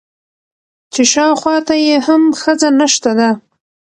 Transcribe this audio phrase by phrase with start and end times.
[0.93, 3.29] چې شاوخوا ته يې هم ښځه نشته ده.